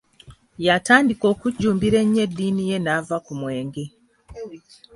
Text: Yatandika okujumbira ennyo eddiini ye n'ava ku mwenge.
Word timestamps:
Yatandika 0.67 1.25
okujumbira 1.33 1.97
ennyo 2.03 2.21
eddiini 2.25 2.63
ye 2.69 2.77
n'ava 2.81 3.17
ku 3.25 3.33
mwenge. 3.39 3.85